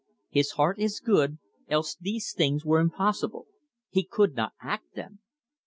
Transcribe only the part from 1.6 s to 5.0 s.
else these things were impossible. He could not act